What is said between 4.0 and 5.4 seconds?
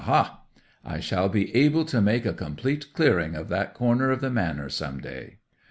of the manor some day!"